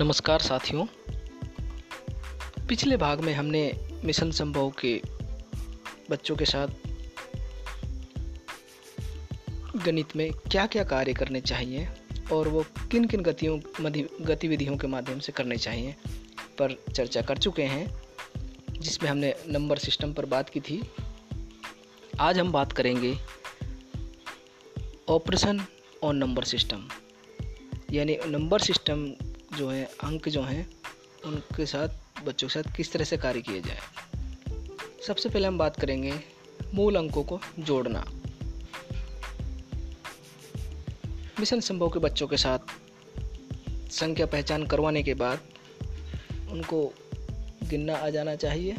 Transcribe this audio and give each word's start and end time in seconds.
नमस्कार 0.00 0.40
साथियों। 0.40 0.84
पिछले 2.68 2.96
भाग 2.96 3.20
में 3.20 3.32
हमने 3.34 3.60
मिशन 4.04 4.30
संभव 4.30 4.70
के 4.80 5.02
बच्चों 6.10 6.36
के 6.36 6.44
साथ 6.44 6.68
गणित 9.84 10.16
में 10.16 10.30
क्या 10.32 10.66
क्या 10.66 10.84
कार्य 10.84 11.14
करने 11.14 11.40
चाहिए 11.40 11.88
और 12.32 12.48
वो 12.48 12.64
किन 12.90 13.04
किन 13.04 13.22
गतियों 13.22 13.58
गतिविधियों 14.26 14.76
के 14.76 14.86
माध्यम 14.86 15.18
से 15.18 15.32
करने 15.32 15.56
चाहिए 15.56 15.94
पर 16.58 16.76
चर्चा 16.94 17.22
कर 17.22 17.38
चुके 17.38 17.62
हैं, 17.62 17.86
जिसमें 18.72 19.10
हमने 19.10 19.34
नंबर 19.48 19.78
सिस्टम 19.78 20.12
पर 20.12 20.26
बात 20.26 20.48
की 20.48 20.60
थी। 20.60 20.80
आज 22.20 22.38
हम 22.38 22.52
बात 22.52 22.72
करेंगे 22.72 23.14
ऑपरेशन 25.08 25.64
ऑन 26.02 26.16
नंबर 26.16 26.44
सिस्टम। 26.44 26.88
यानी 27.92 28.18
नंबर 28.26 28.60
सिस्टम 28.60 29.06
जो 29.54 29.70
है, 29.70 29.84
अंक 29.84 30.28
जो 30.28 30.42
हैं, 30.42 30.70
उनके 31.26 31.66
साथ, 31.66 31.88
बच्चों 32.24 32.48
के 32.48 32.54
साथ 32.54 32.76
किस 32.76 32.92
तरह 32.92 33.04
से 33.04 33.16
कार्य 33.16 33.42
किए 33.42 33.60
जाए? 33.60 33.78
सबसे 35.06 35.28
पहले 35.28 35.48
हम 35.48 35.58
बात 35.58 35.80
करेंगे 35.80 36.20
मूल 36.74 36.96
अंकों 36.96 37.24
को 37.24 37.40
जोड़ना। 37.58 38.04
मिशन 41.40 41.60
संभव 41.60 41.88
के 41.88 41.98
बच्चों 41.98 42.28
के 42.28 42.36
साथ 42.36 42.58
संख्या 43.90 44.26
पहचान 44.26 44.66
करवाने 44.66 45.02
के 45.02 45.14
बाद 45.14 45.40
उनको 46.50 46.94
गिनना 47.62 47.96
आ 47.96 48.08
जाना 48.10 48.36
चाहिए, 48.36 48.76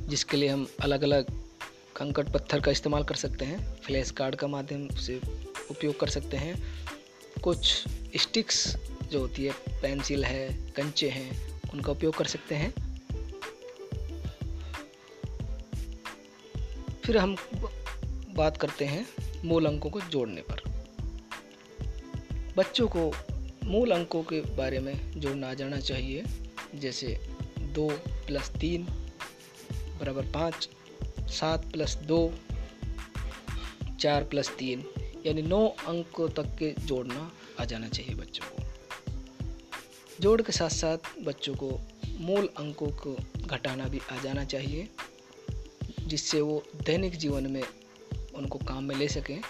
जिसके 0.00 0.36
लिए 0.36 0.48
हम 0.48 0.68
अलग 0.80 1.02
अलग 1.02 1.26
कंकड़ 1.96 2.28
पत्थर 2.28 2.60
का 2.60 2.70
इस्तेमाल 2.70 3.04
कर 3.04 3.14
सकते 3.14 3.44
हैं, 3.44 3.76
फ्लैश 3.76 4.10
कार्ड 4.10 4.34
का 4.34 4.46
माध्यम 4.46 4.88
से 4.88 5.20
उपयोग 5.70 6.00
कर 6.00 6.08
सकते 6.08 6.36
हैं, 6.36 6.62
कुछ 7.42 7.84
स्टिक्स 8.16 8.76
जो 9.10 9.20
होती 9.20 9.44
है, 9.44 9.52
पेंसिल 9.82 10.24
है, 10.24 10.70
कंचे 10.70 11.08
हैं, 11.08 11.60
उनका 11.74 11.92
उपयोग 11.92 12.14
कर 12.14 12.24
सकते 12.24 12.54
हैं। 12.54 12.74
फिर 17.04 17.18
हम 17.18 17.36
बात 18.34 18.56
करते 18.56 18.84
हैं 18.84 19.06
मूल 19.44 19.66
अंकों 19.66 19.90
को 19.90 20.00
जोड़ने 20.00 20.42
पर। 20.42 20.62
बच्चों 22.56 22.88
को 22.88 23.12
मूल 23.64 23.90
अंकों 23.90 24.22
के 24.22 24.40
बारे 24.40 24.78
में 24.78 25.20
जोड़ना 25.20 25.50
आ 25.50 25.54
जाना 25.54 25.80
चाहिए, 25.80 26.24
जैसे 26.74 27.28
दो 27.58 27.88
प्लस 28.26 28.50
तीन 28.50 28.82
बराबर 30.00 30.22
पाँच, 30.22 30.68
सात 31.20 31.72
प्लस 31.72 31.96
दो, 31.96 32.34
चार 34.00 34.24
प्लस 34.24 34.50
तीन, 34.58 34.84
यानी 35.26 35.42
नौ 35.42 35.68
अंकों 35.68 36.28
तक 36.28 36.56
के 36.58 36.74
जोड़ना 36.80 37.32
आ 37.60 37.64
जाना 37.64 37.88
चाहिए 37.88 38.14
बच्चों 38.14 38.46
को। 38.46 38.62
जोड़ 40.20 40.42
के 40.42 40.52
साथ 40.52 40.68
साथ 40.68 40.98
बच्चों 41.22 41.54
को 41.54 41.80
मूल 42.20 42.48
अंकों 42.58 42.86
को 42.86 43.16
घटाना 43.46 43.84
भी 43.84 44.00
आ 44.12 44.22
जाना 44.22 44.44
चाहिए, 44.44 44.88
जिससे 46.00 46.40
वो 46.40 46.62
दैनिक 46.86 47.16
जीवन 47.16 47.46
में 47.46 47.62
उनको 48.34 48.58
काम 48.58 48.84
में 48.84 48.96
ले 48.96 49.08
सकें। 49.08 49.40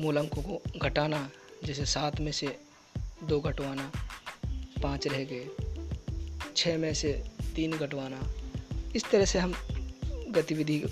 मूल 0.00 0.16
अंकों 0.16 0.42
को 0.42 0.62
घटाना, 0.78 1.30
जैसे 1.64 1.86
सात 1.86 2.20
में 2.20 2.32
से 2.32 2.56
दो 3.24 3.40
घटवाना, 3.40 3.92
पाँच 4.82 5.06
रह 5.06 5.24
गए 5.24 5.48
छः 6.56 6.78
में 6.78 6.94
से 6.94 7.12
तीन 7.56 7.72
घटवाना, 7.72 8.30
इस 8.96 9.10
तरह 9.10 9.24
से 9.24 9.38
हम 9.38 9.54
गतिविधि 10.28 10.82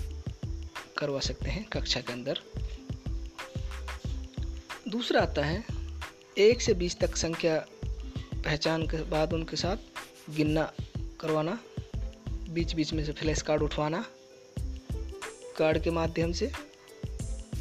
करवा 0.97 1.19
सकते 1.19 1.49
हैं 1.49 1.63
कक्षा 1.63 2.01
के 2.01 2.13
अंदर। 2.13 2.39
दूसरा 4.87 5.21
आता 5.21 5.45
है, 5.45 5.63
एक 6.37 6.61
से 6.61 6.73
बीस 6.73 6.99
तक 6.99 7.15
संख्या 7.15 7.65
पहचान 8.45 8.83
के 8.83 8.97
बाद 9.03 9.33
उनके 9.33 9.55
साथ 9.55 9.77
गिनना, 10.29 10.71
करवाना 11.19 11.59
बीच 12.49 12.73
बीच 12.73 12.93
में 12.93 13.05
से 13.05 13.11
फ्लैश 13.11 13.41
कार्ड 13.41 13.61
उठवाना, 13.61 14.05
कार्ड 15.57 15.83
के 15.83 15.91
माध्यम 15.91 16.31
से 16.31 16.51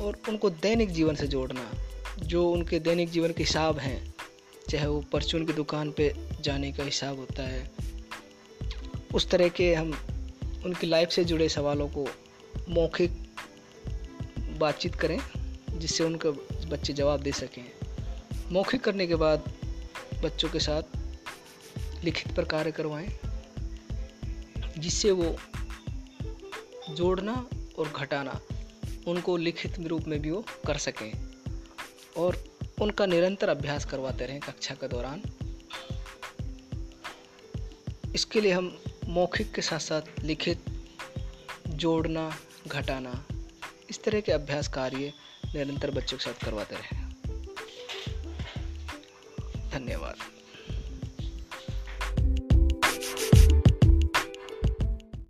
और 0.00 0.19
उनको 0.28 0.50
दैनिक 0.50 0.91
जीवन 0.91 1.15
से 1.15 1.26
जोड़ना, 1.26 1.70
जो 2.19 2.50
उनके 2.50 2.78
दैनिक 2.78 3.10
जीवन 3.10 3.32
के 3.32 3.43
हिसाब 3.43 3.78
हैं, 3.78 4.15
चाहे 4.70 4.87
वो 4.87 5.00
परचून 5.00 5.47
की 5.47 5.53
दुकान 5.53 5.93
पे 5.93 6.15
जाने 6.41 6.72
का 6.72 6.84
हिसाब 6.84 7.16
होता 7.16 7.43
है। 7.43 7.70
उस 9.14 9.31
तरह 9.31 9.49
के 9.49 9.75
हम 9.75 9.94
उनकी 10.64 10.87
लाइफ 10.87 11.10
से 11.10 11.25
जुड़े 11.25 11.49
सवालों 11.49 11.88
को 11.88 12.06
मौखिक 12.69 13.10
बातचीत 14.59 14.94
करें, 14.94 15.19
जिससे 15.78 16.04
उनके 16.04 16.31
बच्चे 16.66 16.93
जवाब 16.93 17.20
दे 17.20 17.32
सकें। 17.32 17.64
मौखिक 18.53 18.81
करने 18.81 19.06
के 19.06 19.14
बाद 19.14 19.53
बच्चों 20.22 20.49
के 20.49 20.60
साथ 20.60 22.05
लिखित 22.05 22.34
पर 22.37 22.44
कार्य 22.44 22.72
करवाएँ, 22.72 23.09
जिससे 24.78 25.10
वो 25.10 25.37
जोड़ना 26.91 27.34
और 27.78 27.88
घटाना, 27.88 28.41
उनको 29.06 29.37
लिखित 29.37 29.78
रूप 29.87 30.06
में 30.09 30.21
भी 30.21 30.31
वो 30.31 30.44
कर 30.66 30.78
सकें 30.78 31.12
और 32.16 32.44
उनका 32.81 33.06
निरंतर 33.06 33.49
अभ्यास 33.49 33.84
करवाते 33.84 34.27
रहें 34.27 34.41
कक्षा 34.41 34.75
के 34.75 34.88
दौरान। 34.88 35.22
इसके 38.15 38.41
लिए 38.41 38.53
हम 38.53 38.77
मौखिक 39.09 39.53
के 39.53 39.62
साथ 39.62 39.78
साथ 39.78 40.03
लिखित, 40.25 40.65
जोड़ना, 41.69 42.31
घटाना, 42.69 43.25
इस 43.91 44.03
तरह 44.05 44.21
के 44.21 44.32
अभ्यास 44.32 44.69
कार्य 44.69 45.12
निरंतर 45.55 45.91
बच्चों 45.91 46.16
के 46.16 46.25
साथ 46.25 46.44
करवाते 46.44 46.75
रहें। 46.75 47.01
धन्यवाद। 49.72 50.41